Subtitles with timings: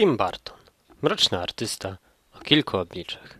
[0.00, 0.56] Tim Burton,
[1.02, 1.96] mroczny artysta
[2.32, 3.38] o kilku obliczach.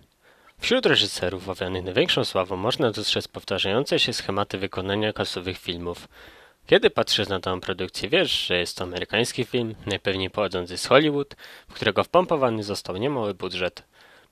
[0.58, 6.08] Wśród reżyserów owianych największą sławą można dostrzec powtarzające się schematy wykonania kasowych filmów.
[6.66, 11.34] Kiedy patrzysz na tę produkcję, wiesz, że jest to amerykański film, najpewniej pochodzący z Hollywood,
[11.68, 13.82] w którego wpompowany został niemały budżet.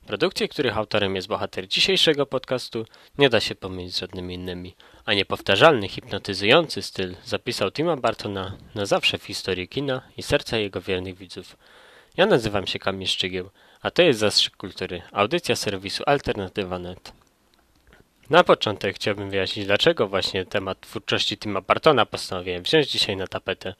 [0.07, 2.85] Produkcje, których autorem jest bohater dzisiejszego podcastu,
[3.17, 4.75] nie da się pomylić z żadnymi innymi,
[5.05, 10.81] a niepowtarzalny, hipnotyzujący styl zapisał Tima Bartona na zawsze w historii kina i serca jego
[10.81, 11.55] wiernych widzów.
[12.17, 13.49] Ja nazywam się Kamil Szczygieł,
[13.81, 17.11] a to jest Zastrzyk Kultury, audycja serwisu Alternatywa.net.
[18.29, 23.73] Na początek chciałbym wyjaśnić, dlaczego właśnie temat twórczości Tima Bartona postanowiłem wziąć dzisiaj na tapetę.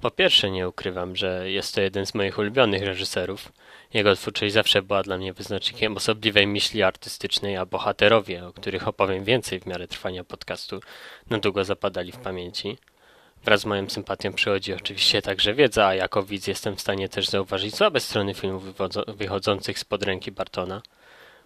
[0.00, 3.52] Po pierwsze, nie ukrywam, że jest to jeden z moich ulubionych reżyserów.
[3.94, 9.24] Jego twórczość zawsze była dla mnie wyznacznikiem osobliwej myśli artystycznej, a bohaterowie, o których opowiem
[9.24, 10.80] więcej w miarę trwania podcastu,
[11.30, 12.78] na długo zapadali w pamięci.
[13.44, 17.28] Wraz z moją sympatią przychodzi oczywiście także wiedza, a jako widz jestem w stanie też
[17.28, 18.64] zauważyć słabe strony filmów
[19.08, 20.82] wychodzących spod ręki Bartona.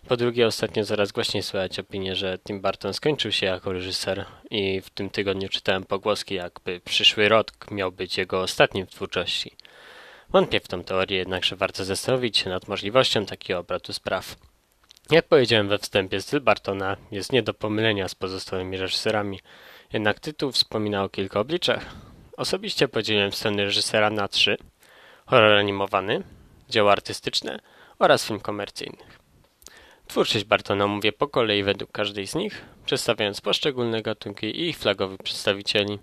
[0.08, 4.80] Po drugie, ostatnio coraz głośniej słychać opinię, że Tim Burton skończył się jako reżyser i
[4.80, 9.56] w tym tygodniu czytałem pogłoski, jakby przyszły rok miał być jego ostatnim w twórczości.
[10.28, 14.36] Wątpię w tą teorię, jednakże warto zastanowić się nad możliwością takiego obrotu spraw.
[15.10, 19.40] Jak powiedziałem we wstępie, styl Bartona jest nie do pomylenia z pozostałymi reżyserami,
[19.92, 21.86] jednak tytuł wspomina o kilku obliczach.
[22.36, 24.56] Osobiście podzieliłem strony reżysera na trzy.
[25.26, 26.22] Horror animowany,
[26.68, 27.58] dzieło artystyczne
[27.98, 28.98] oraz film komercyjny.
[30.06, 35.22] Twórczość Bartona mówię po kolei według każdej z nich, przedstawiając poszczególne gatunki i ich flagowych
[35.22, 35.98] przedstawicieli.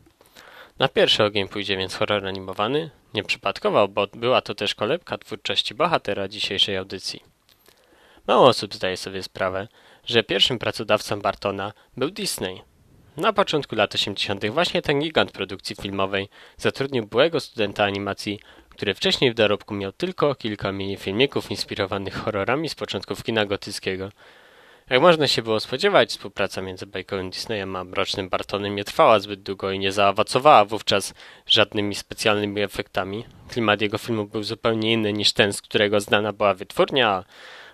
[0.80, 6.28] Na pierwszy ogień pójdzie więc horror animowany, nieprzypadkowo, bo była to też kolebka twórczości bohatera
[6.28, 7.24] dzisiejszej audycji.
[8.28, 9.68] Mało osób zdaje sobie sprawę,
[10.06, 12.62] że pierwszym pracodawcą Bartona był Disney.
[13.18, 14.50] Na początku lat 80.
[14.50, 18.40] właśnie ten gigant produkcji filmowej zatrudnił byłego studenta animacji
[18.76, 24.10] który wcześniej w dorobku miał tylko kilka mini-filmików inspirowanych horrorami z początków kina gotyckiego.
[24.90, 29.44] Jak można się było spodziewać, współpraca między bajkowym Disneyem a Mrocznym Bartonem nie trwała zbyt
[29.44, 31.14] długo i nie zaowocowała wówczas
[31.48, 33.26] żadnymi specjalnymi efektami.
[33.50, 37.24] Klimat jego filmu był zupełnie inny niż ten, z którego znana była wytwórnia, a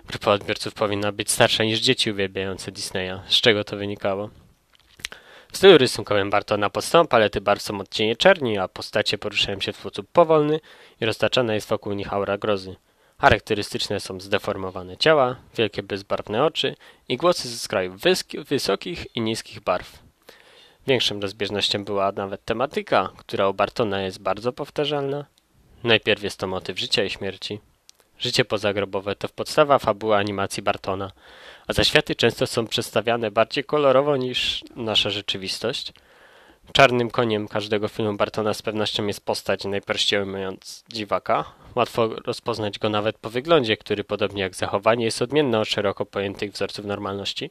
[0.08, 3.20] grupa odbiorców powinna być starsza niż dzieci uwielbiające Disneya.
[3.28, 4.41] Z czego to wynikało?
[5.52, 9.78] W stylu rysunkowym Bartona podstawą palety barw są odcienie czerni, a postacie poruszają się w
[9.78, 10.60] sposób powolny
[11.02, 12.76] i roztaczana jest wokół nich aura grozy.
[13.18, 16.76] Charakterystyczne są zdeformowane ciała, wielkie bezbarwne oczy
[17.10, 18.02] i głosy z krajów
[18.50, 20.00] wysokich i niskich barw.
[20.88, 25.26] Większą rozbieżnością była nawet tematyka, która u Bartona jest bardzo powtarzalna.
[25.84, 27.60] Najpierw jest to motyw życia i śmierci.
[28.22, 31.12] Życie pozagrobowe to podstawa fabuły animacji Bartona,
[31.68, 35.94] a zaświaty często są przedstawiane bardziej kolorowo niż nasza rzeczywistość.
[36.74, 41.46] Czarnym koniem każdego filmu Bartona z pewnością jest postać, najprościej ujmując dziwaka.
[41.76, 46.52] Łatwo rozpoznać go nawet po wyglądzie, który podobnie jak zachowanie jest odmienny od szeroko pojętych
[46.52, 47.50] wzorców normalności.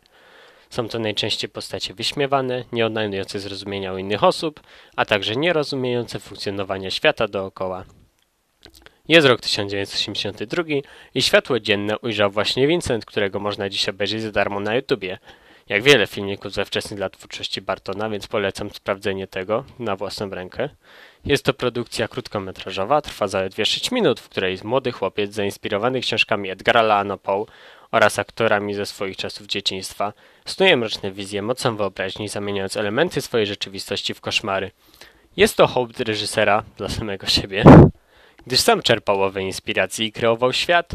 [0.71, 4.61] Są to najczęściej postacie wyśmiewane, nie odnajdujące zrozumienia u innych osób,
[4.97, 7.85] a także nierozumiejące funkcjonowania świata dookoła.
[9.11, 10.63] Jest rok 1982
[11.15, 15.19] i światło dzienne ujrzał właśnie Vincent, którego można dziś obejrzeć za darmo na YouTubie.
[15.69, 20.69] Jak wiele filmików ze wczesnych lat twórczości Bartona, więc polecam sprawdzenie tego na własną rękę.
[21.25, 26.81] Jest to produkcja krótkometrażowa, trwa zaledwie 6 minut, w której młody chłopiec zainspirowany książkami Edgara
[26.81, 27.47] Allan Poe
[27.91, 30.13] oraz aktorami ze swoich czasów dzieciństwa
[30.45, 34.71] snuje mroczne wizje mocą wyobraźni, zamieniając elementy swojej rzeczywistości w koszmary.
[35.37, 37.65] Jest to hołd reżysera dla samego siebie
[38.47, 40.93] gdyż sam czerpał owe inspiracji i kreował świat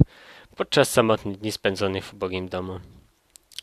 [0.56, 2.80] podczas samotnych dni spędzonych w ubogim domu.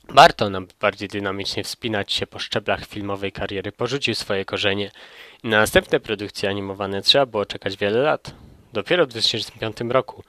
[0.09, 4.91] Barton, aby bardziej dynamicznie wspinać się po szczeblach filmowej kariery, porzucił swoje korzenie
[5.44, 8.34] i na następne produkcje animowane trzeba było czekać wiele lat.
[8.72, 10.22] Dopiero w 2005 roku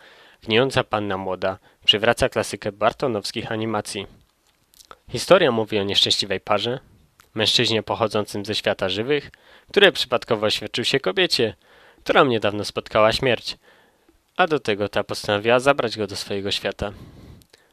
[0.43, 4.07] Gnijąca Panna Młoda przywraca klasykę bartonowskich animacji.
[5.09, 6.79] Historia mówi o nieszczęśliwej parze,
[7.33, 9.31] mężczyźnie pochodzącym ze świata żywych,
[9.69, 11.55] który przypadkowo oświadczył się kobiecie,
[12.03, 13.57] którą niedawno spotkała śmierć,
[14.37, 16.91] a do tego ta postanowiła zabrać go do swojego świata.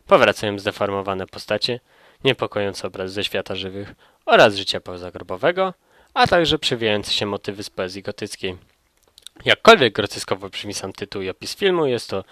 [0.06, 1.80] Powracają zdeformowane postacie,
[2.24, 3.94] niepokojący obraz ze świata żywych
[4.26, 5.74] oraz życia pozagrobowego,
[6.14, 8.56] a także przewijające się motywy z poezji gotyckiej.
[9.44, 12.24] Jakkolwiek groteskowo brzmi sam tytuł i opis filmu, jest to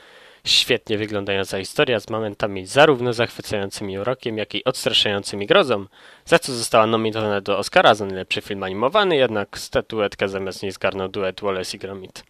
[0.49, 5.87] świetnie wyglądająca historia z momentami zarówno zachwycającymi urokiem, jak i odstraszającymi grozą,
[6.25, 11.09] za co została nominowana do Oscara za najlepszy film animowany, jednak statuetkę zamiast niej zgarnął
[11.09, 12.25] duet Wallace i Gromit.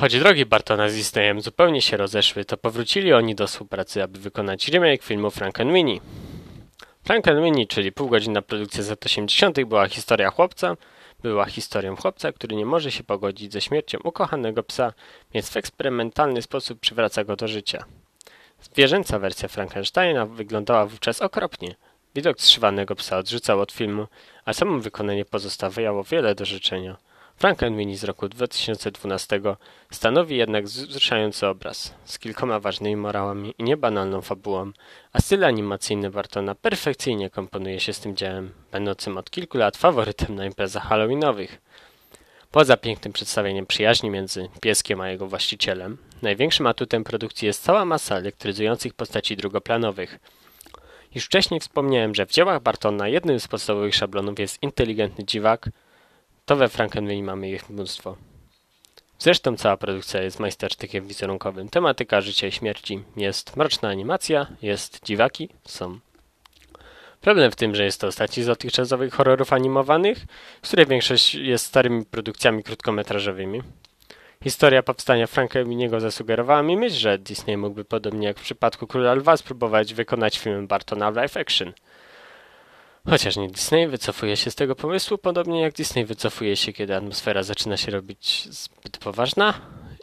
[0.00, 4.68] Choć drogi Bartona z Disneyem zupełnie się rozeszły, to powrócili oni do współpracy, aby wykonać
[4.68, 6.00] remake filmu Frankenweenie.
[7.04, 10.76] Frankenweenie, czyli półgodzinna produkcja z lat 80., była historia chłopca,
[11.22, 14.92] była historią chłopca, który nie może się pogodzić ze śmiercią ukochanego psa,
[15.34, 17.84] więc w eksperymentalny sposób przywraca go do życia.
[18.60, 21.74] Zwierzęca wersja Frankensteina wyglądała wówczas okropnie.
[22.14, 24.06] Widok zszywanego psa odrzucał od filmu,
[24.44, 26.96] a samo wykonanie pozostawiało wiele do życzenia.
[27.36, 29.40] Frankenweenie z roku 2012
[29.90, 34.72] stanowi jednak wzruszający obraz, z kilkoma ważnymi morałami i niebanalną fabułą,
[35.12, 40.34] a styl animacyjny Bartona perfekcyjnie komponuje się z tym dziełem, będącym od kilku lat faworytem
[40.34, 41.60] na imprezach halloweenowych.
[42.50, 48.16] Poza pięknym przedstawieniem przyjaźni między pieskiem a jego właścicielem, największym atutem produkcji jest cała masa
[48.16, 50.18] elektryzujących postaci drugoplanowych.
[51.14, 55.68] Już wcześniej wspomniałem, że w dziełach Bartona jednym z podstawowych szablonów jest inteligentny dziwak,
[56.44, 58.16] to we Frankenweenie mamy ich mnóstwo.
[59.18, 61.68] Zresztą cała produkcja jest majstersztykiem wizerunkowym.
[61.68, 65.98] Tematyka życia i śmierci jest mroczna animacja, jest dziwaki, są.
[67.20, 70.18] Problem w tym, że jest to ostatni z dotychczasowych horrorów animowanych,
[70.62, 73.62] której większość jest starymi produkcjami krótkometrażowymi.
[74.44, 79.36] Historia powstania Frankenweeniego zasugerowała mi myśl, że Disney mógłby podobnie jak w przypadku Króla Lwa
[79.36, 81.72] spróbować wykonać film Bartona live action–
[83.10, 87.42] Chociaż nie Disney wycofuje się z tego pomysłu, podobnie jak Disney wycofuje się, kiedy atmosfera
[87.42, 89.54] zaczyna się robić zbyt poważna.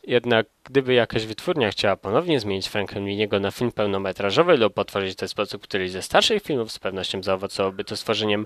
[0.08, 5.28] Jednak gdyby jakaś wytwórnia chciała ponownie zmienić Frankenweeniego na film pełnometrażowy lub potworzyć w ten
[5.28, 8.46] sposób któryś ze starszych filmów, z pewnością zaowocowałoby to stworzeniem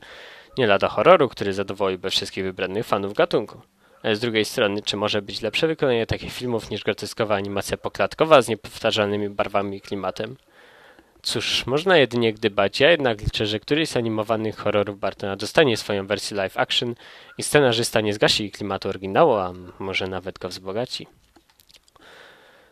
[0.57, 3.61] nie lada horroru, który zadowoliłby wszystkich wybranych fanów gatunku.
[4.03, 8.41] Ale z drugiej strony, czy może być lepsze wykonanie takich filmów niż groteskowa animacja poklatkowa
[8.41, 10.35] z niepowtarzalnymi barwami i klimatem?
[11.23, 12.79] Cóż, można jedynie gdybać.
[12.79, 16.95] Ja jednak liczę, że któryś z animowanych horrorów Bartona dostanie swoją wersję live action
[17.37, 21.07] i scenarzysta nie zgasi klimatu oryginału, a może nawet go wzbogaci.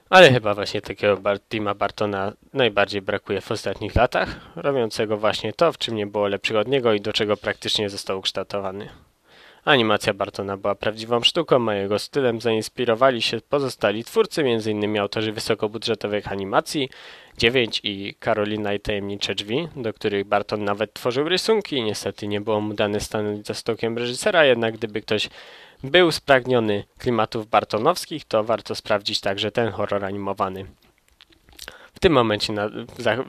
[0.09, 5.77] Ale chyba właśnie takiego Tima Bartona najbardziej brakuje w ostatnich latach, robiącego właśnie to, w
[5.77, 8.89] czym nie było lepszego od niego i do czego praktycznie został ukształtowany.
[9.65, 14.99] Animacja Bartona była prawdziwą sztuką, a jego stylem zainspirowali się pozostali twórcy, m.in.
[14.99, 16.89] autorzy wysokobudżetowych animacji,
[17.37, 21.83] 9 i Karolina i Tajemnicze Drzwi, do których Barton nawet tworzył rysunki.
[21.83, 25.29] Niestety nie było mu dane stanąć za stokiem reżysera, jednak gdyby ktoś
[25.83, 30.65] był spragniony klimatów bartonowskich, to warto sprawdzić także ten horror animowany.
[32.01, 32.69] Tym momencie, na,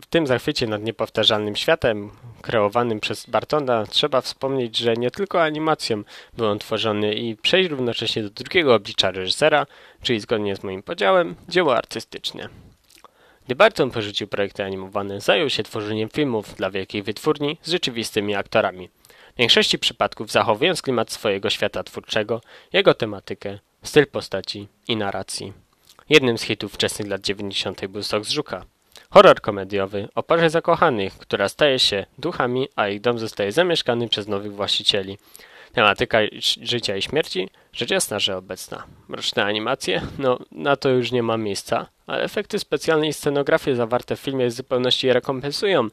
[0.02, 2.10] w tym zachwycie nad niepowtarzalnym światem
[2.42, 6.02] kreowanym przez Bartona trzeba wspomnieć, że nie tylko animacją
[6.32, 9.66] był on tworzony i przejść równocześnie do drugiego oblicza reżysera,
[10.02, 12.48] czyli zgodnie z moim podziałem, dzieło artystyczne.
[13.46, 18.88] Gdy Barton porzucił projekty animowane, zajął się tworzeniem filmów dla wielkiej wytwórni z rzeczywistymi aktorami.
[19.34, 22.40] W większości przypadków zachowując klimat swojego świata twórczego,
[22.72, 25.61] jego tematykę, styl postaci i narracji.
[26.12, 27.86] Jednym z hitów wczesnych lat 90.
[27.86, 28.64] był Sok z Żuka.
[29.10, 34.28] Horror komediowy o parze zakochanych, która staje się duchami, a ich dom zostaje zamieszkany przez
[34.28, 35.18] nowych właścicieli.
[35.72, 36.18] Tematyka
[36.62, 38.84] życia i śmierci, rzecz jasna, że obecna.
[39.08, 40.02] Mroczne animacje?
[40.18, 44.46] No, na to już nie ma miejsca, ale efekty specjalne i scenografie zawarte w filmie
[44.46, 45.88] w zupełności rekompensują,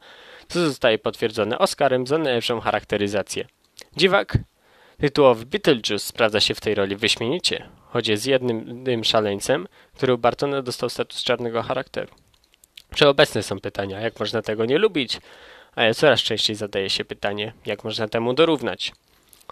[0.48, 3.44] co zostaje potwierdzone Oscarem za najlepszą charakteryzację.
[3.96, 4.38] Dziwak?
[5.00, 10.62] Tytułowy Beetlejuice sprawdza się w tej roli wyśmienicie, choć jest jednym szaleńcem, który u Bartona
[10.62, 12.14] dostał status czarnego charakteru.
[12.94, 15.20] Przeobecne są pytania, jak można tego nie lubić,
[15.74, 18.92] a ja coraz częściej zadaję się pytanie, jak można temu dorównać.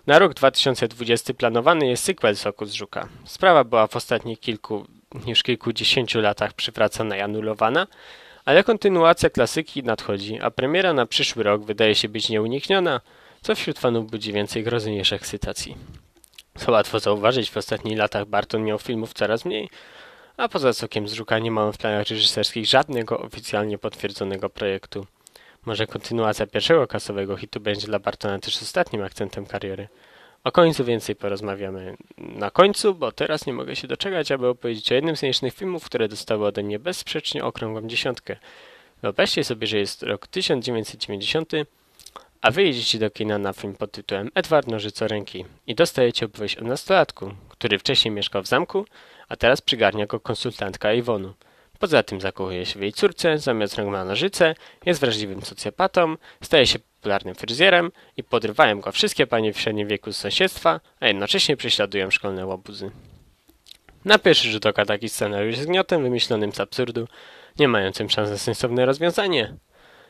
[0.07, 3.09] Na rok 2020 planowany jest sequel Soku z Żuka.
[3.25, 4.87] Sprawa była w ostatnich kilku,
[5.27, 7.87] już kilkudziesięciu latach przywracana i anulowana,
[8.45, 13.01] ale kontynuacja klasyki nadchodzi, a premiera na przyszły rok wydaje się być nieunikniona,
[13.43, 15.77] co wśród fanów budzi więcej grozy niż ekscytacji.
[16.57, 19.69] Co łatwo zauważyć, w ostatnich latach Barton miał filmów coraz mniej,
[20.37, 25.07] a poza Sokiem z Żuka nie w planach reżyserskich żadnego oficjalnie potwierdzonego projektu.
[25.67, 29.89] Może kontynuacja pierwszego kasowego hitu będzie dla Bartona też ostatnim akcentem kariery.
[30.45, 34.95] O końcu więcej porozmawiamy na końcu, bo teraz nie mogę się doczekać, aby opowiedzieć o
[34.95, 38.37] jednym z nielicznych filmów, które dostały ode mnie bezsprzecznie okrągłą dziesiątkę.
[39.03, 41.53] Wyobraźcie sobie, że jest rok 1990,
[42.43, 46.65] a wy jedziecie do kina na film pod tytułem Edward Nożycoręki i dostajecie opowieść o
[46.65, 48.85] nastolatku, który wcześniej mieszkał w zamku,
[49.29, 51.35] a teraz przygarnia go konsultantka Iwonu.
[51.79, 54.55] Poza tym zakochuje się w jej córce, zamiast rąk ma nożyce,
[54.87, 60.13] jest wrażliwym socjopatą, staje się popularnym fryzjerem i podrywają go wszystkie panie w średnim wieku
[60.13, 62.91] z sąsiedztwa, a jednocześnie prześladują szkolne łobuzy.
[64.05, 67.09] Na pierwszy rzut oka taki scenariusz jest gniotem wymyślonym z absurdu,
[67.59, 69.55] nie mającym szans na sensowne rozwiązanie.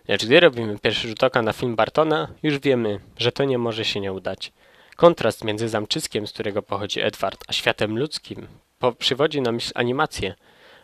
[0.08, 3.84] Lecz gdy robimy pierwszy rzut oka na film Bartona, już wiemy, że to nie może
[3.84, 4.52] się nie udać.
[4.96, 8.46] Kontrast między zamczyskiem, z którego pochodzi Edward, a światem ludzkim
[8.98, 10.34] przywodzi na myśl animację–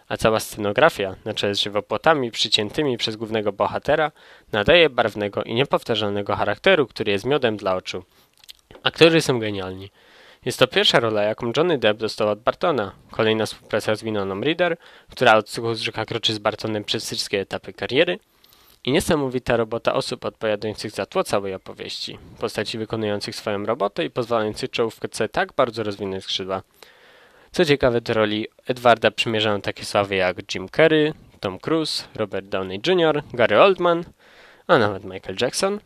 [0.09, 4.13] a cała scenografia, na czele z żywopłotami przyciętymi przez głównego bohatera,
[4.53, 8.05] nadaje barwnego i niepowtarzalnego charakteru, który jest miodem dla oczu.
[8.83, 9.91] Aktorzy są genialni.
[10.45, 12.93] Jest to pierwsza rola, jaką Johnny Depp dostał od Bartona.
[13.11, 14.77] Kolejna współpraca z Winoną Reader,
[15.11, 18.19] która od Zucka kroczy z Bartonem przez wszystkie etapy kariery.
[18.85, 22.19] I niesamowita robota osób odpowiadających za tło całej opowieści.
[22.39, 26.63] Postaci wykonujących swoją robotę i pozwalających czołówce tak bardzo rozwinąć skrzydła.
[27.53, 32.81] Co ciekawe, do roli Edwarda przymierzają takie sławy jak Jim Carrey, Tom Cruise, Robert Downey
[32.87, 34.05] Jr., Gary Oldman,
[34.67, 35.81] a nawet Michael Jackson.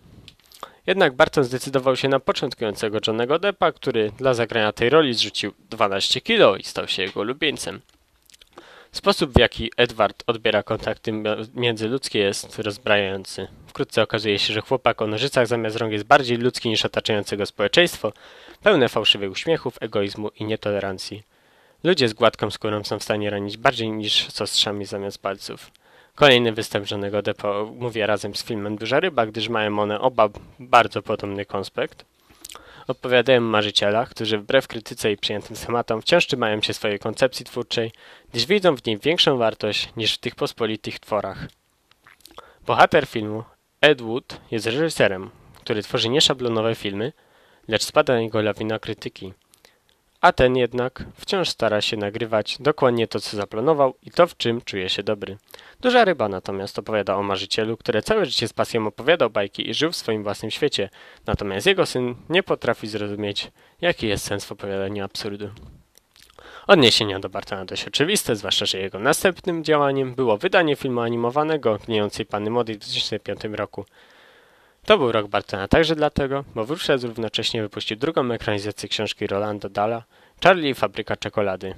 [0.86, 6.20] Jednak Barton zdecydował się na początkującego Johnego Deppa, który dla zagrania tej roli zrzucił 12
[6.20, 7.80] kilo i stał się jego ulubieńcem.
[8.98, 11.12] Sposób, w jaki Edward odbiera kontakty
[11.54, 13.48] międzyludzkie jest rozbrajający.
[13.66, 17.46] Wkrótce okazuje się, że chłopak o nożycach zamiast rąk jest bardziej ludzki niż otaczające go
[17.46, 18.12] społeczeństwo,
[18.62, 21.22] pełne fałszywych uśmiechów, egoizmu i nietolerancji.
[21.84, 25.70] Ludzie z gładką skórą są w stanie ranić bardziej niż z ostrzami zamiast palców.
[26.14, 30.28] Kolejny występ Johnego Deppa mówię razem z filmem Duża Ryba, gdyż mają one oba
[30.58, 32.04] bardzo podobny konspekt.
[32.88, 37.92] Opowiadają marzycielach, którzy wbrew krytyce i przyjętym schematom wciąż trzymają się swojej koncepcji twórczej,
[38.30, 41.48] gdyż widzą w niej większą wartość niż w tych pospolitych tworach.
[42.66, 43.44] Bohater filmu,
[43.80, 45.30] Ed Wood, jest reżyserem,
[45.60, 47.12] który tworzy nieszablonowe filmy,
[47.68, 49.32] lecz spada na niego lawina krytyki–
[50.20, 54.60] a ten jednak wciąż stara się nagrywać dokładnie to, co zaplanował i to, w czym
[54.60, 55.36] czuje się dobry.
[55.80, 59.92] Duża ryba natomiast opowiada o marzycielu, który całe życie z pasją opowiadał bajki i żył
[59.92, 60.90] w swoim własnym świecie,
[61.26, 65.50] natomiast jego syn nie potrafi zrozumieć, jaki jest sens w opowiadaniu absurdu.
[66.66, 72.26] Odniesienia do Bartona dość oczywiste, zwłaszcza, że jego następnym działaniem było wydanie filmu animowanego Gnijącej
[72.26, 73.84] Panny Młodej w 2005 roku.
[74.88, 80.02] To był rok Bartona także dlatego, bo wówczas równocześnie wypuścił drugą ekranizację książki Rolanda Dala
[80.42, 81.74] Charlie i fabryka czekolady.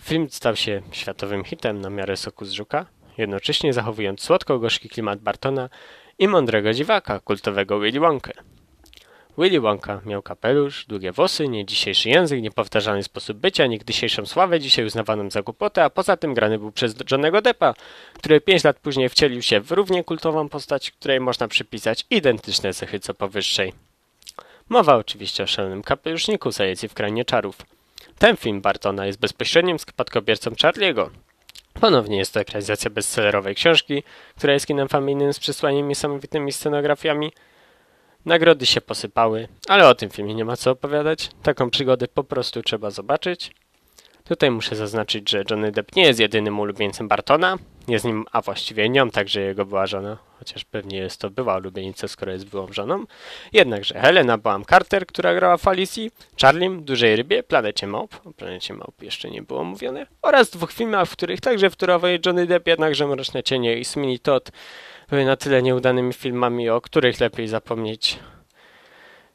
[0.00, 2.86] Film stał się światowym hitem na miarę soku z żuka,
[3.18, 5.68] jednocześnie zachowując słodko-gorzki klimat Bartona
[6.18, 8.32] i mądrego dziwaka, kultowego Willy Wonka.
[9.38, 14.84] Willy Wonka miał kapelusz, długie włosy, nie dzisiejszy język, niepowtarzalny sposób bycia, niegdysiejszą sławę, dzisiaj
[14.84, 17.74] uznawaną za głupotę, a poza tym grany był przez Johnego Deppa,
[18.14, 23.00] który pięć lat później wcielił się w równie kultową postać, której można przypisać identyczne cechy
[23.00, 23.72] co powyższej.
[24.68, 27.56] Mowa oczywiście o szalonym kapeluszniku zajedzie w krainie czarów.
[28.18, 31.10] Ten film Bartona jest bezpośrednim spadkobiercą Charliego.
[31.80, 34.02] Ponownie jest to ekranizacja bestsellerowej książki,
[34.36, 37.32] która jest kinem familijnym z przysłaniem niesamowitymi scenografiami,
[38.28, 41.30] Nagrody się posypały, ale o tym filmie nie ma co opowiadać.
[41.42, 43.50] Taką przygodę po prostu trzeba zobaczyć.
[44.24, 47.56] Tutaj muszę zaznaczyć, że Johnny Depp nie jest jedynym ulubieńcem Bartona.
[47.88, 52.08] Jest nim, a właściwie nią także jego była żona, chociaż pewnie jest to była ulubienica,
[52.08, 53.04] skoro jest byłą żoną.
[53.52, 58.74] Jednakże Helena Boam Carter, która grała w Alicji, Charlim, Dużej Rybie, Planecie Małp, o Planecie
[58.74, 63.06] Małp jeszcze nie było mówione, oraz dwóch filmach, w których także wtórował Johnny Depp, jednakże
[63.06, 64.50] Mroczne Cienie i Sweeney Todd
[65.10, 68.18] były na tyle nieudanymi filmami, o których lepiej zapomnieć.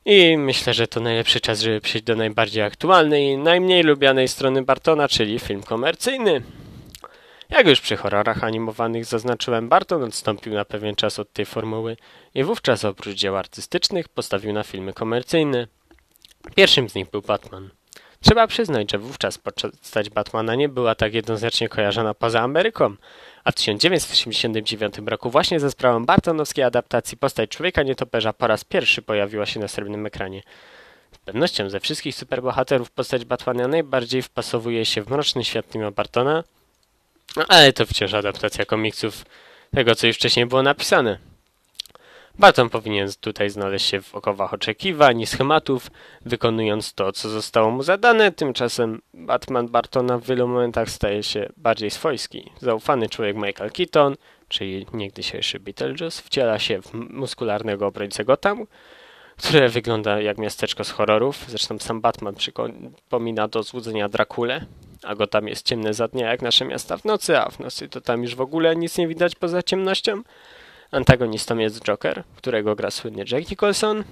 [0.06, 4.62] I myślę, że to najlepszy czas, żeby przejść do najbardziej aktualnej i najmniej lubianej strony
[4.62, 6.42] Bartona, czyli film komercyjny.
[7.50, 11.98] Jak już przy horrorach animowanych zaznaczyłem, Barton odstąpił na pewien czas od tej formuły
[12.36, 15.68] i wówczas oprócz dzieł artystycznych postawił na filmy komercyjne.
[16.56, 17.70] Pierwszym z nich był Batman.
[18.24, 22.96] Trzeba przyznać, że wówczas postać Batmana nie była tak jednoznacznie kojarzona poza Ameryką,
[23.44, 29.02] a w 1989 roku właśnie ze sprawą bartonowskiej adaptacji postać Człowieka Nietoperza po raz pierwszy
[29.02, 30.44] pojawiła się na srebrnym ekranie.
[31.12, 36.44] Z pewnością ze wszystkich superbohaterów postać Batmana najbardziej wpasowuje się w mroczny świat Tima Bartona,
[37.36, 39.26] no, ale to wciąż adaptacja komiksów
[39.76, 41.33] tego, co już wcześniej było napisane.
[42.40, 45.92] Barton powinien tutaj znaleźć się w okowach oczekiwań i schematów,
[46.26, 48.32] wykonując to, co zostało mu zadane.
[48.32, 52.52] Tymczasem Batman Bartona w wielu momentach staje się bardziej swojski.
[52.62, 54.16] Zaufany człowiek Michael Keaton,
[54.48, 58.66] czyli niegdysiejszy Beetlejuice, wciela się w muskularnego obrońcę Gotham,
[59.38, 61.46] które wygląda jak miasteczko z horrorów.
[61.48, 64.66] Zresztą sam Batman przypomina do złudzenia Drakule,
[65.04, 68.02] a Gotham jest ciemne za dnia jak nasze miasta w nocy, a w nocy to
[68.02, 70.22] tam już w ogóle nic nie widać poza ciemnością.
[70.94, 74.04] Antagonistą jest Joker, którego gra słynny Jack Nicholson.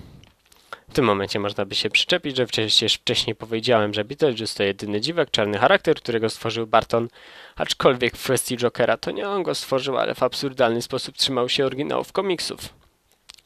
[0.90, 5.02] W tym momencie można by się przyczepić, że przecież wcześniej powiedziałem, że Beetlejuice to jedyny
[5.02, 7.08] dziwek, czarny charakter, którego stworzył Barton,
[7.56, 11.66] aczkolwiek w kwestii Jokera to nie on go stworzył, ale w absurdalny sposób trzymał się
[11.66, 12.60] oryginałów komiksów.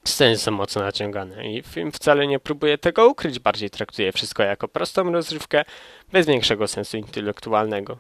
[0.06, 4.68] Sceny są mocno naciągane i film wcale nie próbuje tego ukryć, bardziej traktuje wszystko jako
[4.68, 5.66] prostą rozrywkę,
[6.12, 7.98] bez większego sensu intelektualnego.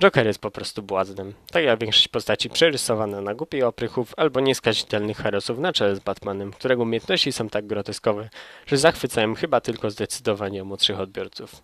[0.00, 5.16] Joker jest po prostu błaznem, tak jak większość postaci przerysowana na głupi oprychów albo nieskazitelnych
[5.16, 8.28] herosów na czele z Batmanem, którego umiejętności są tak groteskowe,
[8.66, 11.62] że zachwycają chyba tylko zdecydowanie młodszych odbiorców.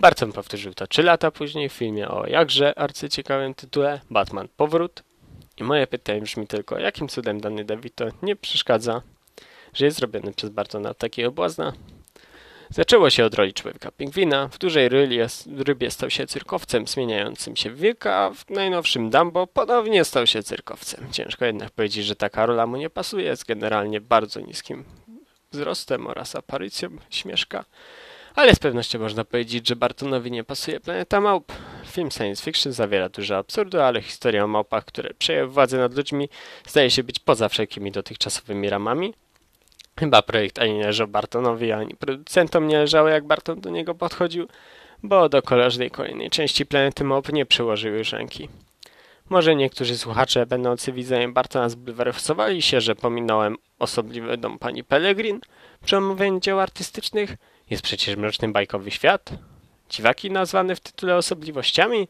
[0.00, 5.02] Barton powtórzył to trzy lata później w filmie o jakże arcyciekawym tytule Batman Powrót.
[5.56, 9.02] I moje pytanie brzmi tylko, jakim cudem dany DeVito nie przeszkadza,
[9.74, 11.72] że jest zrobiony przez Bartona takiego błazna?
[12.70, 15.26] Zaczęło się od roli człowieka pingwina, w dużej rybie,
[15.58, 20.42] rybie stał się cyrkowcem zmieniającym się w wilka, a w najnowszym Dumbo ponownie stał się
[20.42, 21.06] cyrkowcem.
[21.12, 24.84] Ciężko jednak powiedzieć, że taka rola mu nie pasuje, jest generalnie bardzo niskim
[25.52, 27.64] wzrostem oraz aparycją śmieszka.
[28.34, 31.52] Ale z pewnością można powiedzieć, że Bartonowi nie pasuje Planeta Małp.
[31.86, 36.28] Film science fiction zawiera dużo absurdu, ale historia o małpach, które przejęły władzę nad ludźmi,
[36.66, 39.14] zdaje się być poza wszelkimi dotychczasowymi ramami.
[39.98, 44.48] Chyba projekt ani leżał Bartonowi, ani producentom nie leżało, jak Barton do niego podchodził,
[45.02, 48.48] bo do każdej kolejnej części Planety Małp nie przyłożyły już ręki.
[49.28, 55.40] Może niektórzy słuchacze będący widzeniem Bartona zbulwersowali się, że pominąłem osobliwy dom pani Pellegrin
[55.84, 57.36] przy omówieniu dzieł artystycznych.
[57.70, 59.30] Jest przecież mroczny bajkowy świat.
[59.90, 62.08] Dziwaki nazwane w tytule osobliwościami.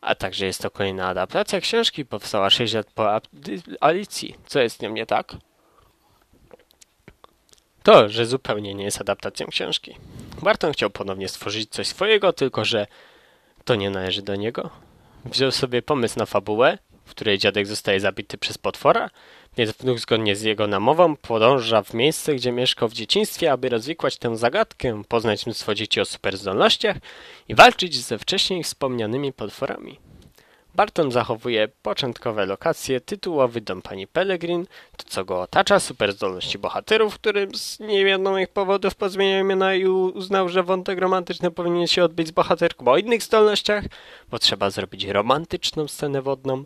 [0.00, 3.20] A także jest to kolejna adaptacja książki, powstała 6 lat po
[3.80, 4.34] Alicji.
[4.46, 5.36] Co jest z nią nie tak?
[7.82, 9.96] To, że zupełnie nie jest adaptacją książki.
[10.42, 12.86] Barton chciał ponownie stworzyć coś swojego, tylko że
[13.64, 14.70] to nie należy do niego.
[15.24, 19.10] Wziął sobie pomysł na fabułę, w której dziadek zostaje zabity przez potwora,
[19.56, 24.16] więc wnuk zgodnie z jego namową podąża w miejsce, gdzie mieszkał w dzieciństwie, aby rozwikłać
[24.18, 26.96] tę zagadkę, poznać mnóstwo dzieci o superzdolnościach
[27.48, 30.11] i walczyć ze wcześniej wspomnianymi potworami.
[30.74, 37.54] Barton zachowuje początkowe lokacje, tytułowy dom pani Pellegrin, to co go otacza, superzdolności bohaterów, którym
[37.54, 42.86] z niewiadomych powodów pozmieniał imiona i uznał, że wątek romantyczny powinien się odbyć z bohaterką
[42.86, 43.84] o innych zdolnościach,
[44.30, 46.64] bo trzeba zrobić romantyczną scenę wodną.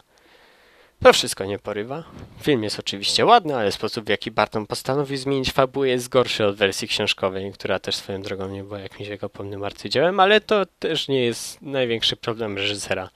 [1.02, 2.04] To wszystko nie porywa.
[2.42, 6.56] Film jest oczywiście ładny, ale sposób w jaki Barton postanowił zmienić fabułę jest gorszy od
[6.56, 11.24] wersji książkowej, która też swoją drogą nie była jakimś wiekopomnym arcydziełem, ale to też nie
[11.24, 13.10] jest największy problem reżysera.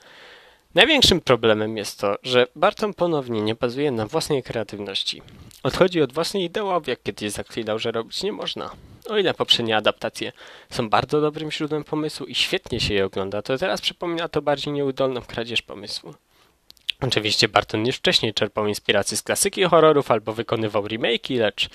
[0.75, 5.23] Największym problemem jest to, że Barton ponownie nie bazuje na własnej kreatywności.
[5.63, 8.71] Odchodzi od własnej ideologii, jak kiedyś zaklinał, że robić nie można.
[9.09, 10.33] O ile poprzednie adaptacje
[10.71, 14.73] są bardzo dobrym źródłem pomysłu i świetnie się je ogląda, to teraz przypomina to bardziej
[14.73, 16.15] nieudolną kradzież pomysłu.
[17.01, 21.69] Oczywiście Barton już wcześniej czerpał inspiracje z klasyki horrorów albo wykonywał remake'i, lecz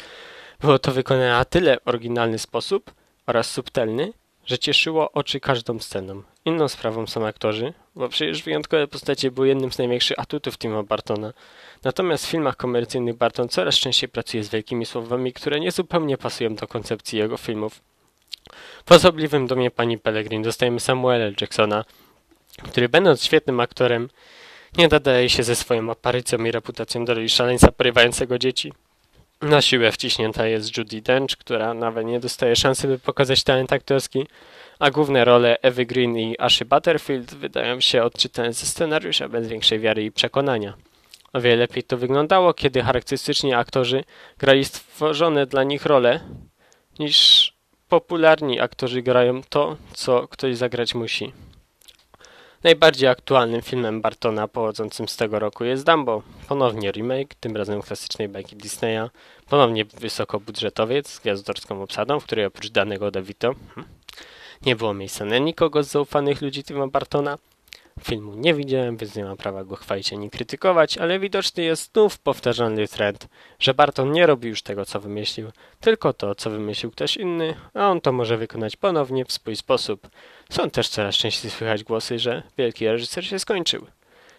[0.60, 2.94] było to wykonane na tyle oryginalny sposób
[3.28, 4.14] oraz subtelny,
[4.46, 6.24] że cieszyło oczy każdą sceną.
[6.46, 11.34] Inną sprawą są aktorzy, bo przecież wyjątkowe postacie były jednym z największych atutów Tima Bartona.
[11.84, 16.56] Natomiast w filmach komercyjnych Barton coraz częściej pracuje z wielkimi słowami, które nie zupełnie pasują
[16.56, 17.82] do koncepcji jego filmów.
[18.86, 21.86] W osobliwym domie pani Pellegrin dostajemy Samuela Jacksona,
[22.64, 24.10] który będąc świetnym aktorem,
[24.78, 28.74] nie nadaje się ze swoją aparycją i reputacją do roli szaleńca porywającego dzieci.
[29.42, 34.28] Na siłę wciśnięta jest Judy Dench, która nawet nie dostaje szansy, by pokazać talent aktorski,
[34.80, 39.80] a główne role Evy Green i Ashy Butterfield wydają się odczytane ze scenariusza bez większej
[39.80, 40.74] wiary i przekonania.
[41.34, 44.04] O wiele lepiej to wyglądało, kiedy charakterystyczni aktorzy
[44.38, 46.20] grali stworzone dla nich role,
[47.00, 47.54] niż
[47.90, 51.32] popularni aktorzy grają to, co ktoś zagrać musi.
[52.66, 56.22] Najbardziej aktualnym filmem Bartona pochodzącym z tego roku jest Dumbo.
[56.48, 59.10] Ponownie remake, tym razem klasycznej bajki Disneya.
[59.50, 63.94] Ponownie wysokobudżetowiec z gwiazdorską obsadą, w której oprócz danego DeVito hmm,
[64.66, 67.38] nie było miejsca na nikogo z zaufanych ludzi Tima Bartona.
[68.04, 72.20] Filmu nie widziałem, więc nie mam prawa go chwalić ani krytykować, ale widoczny jest znów
[72.20, 73.28] powtarzalny trend,
[73.60, 77.90] że Barton nie robi już tego, co wymyślił, tylko to, co wymyślił ktoś inny, a
[77.90, 80.08] on to może wykonać ponownie w swój sposób.
[80.50, 83.86] Są też coraz częściej słychać głosy, że wielki reżyser się skończył.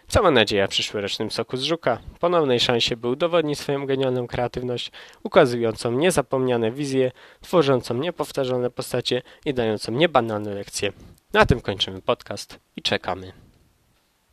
[0.07, 4.91] Cała nadzieja w przyszłorocznym soku z żuka, ponownej szansie, by udowodnić swoją genialną kreatywność,
[5.23, 10.93] ukazującą niezapomniane wizje, tworzącą niepowtarzalne postacie i dającą niebanalne lekcje.
[11.33, 13.46] Na tym kończymy podcast i czekamy.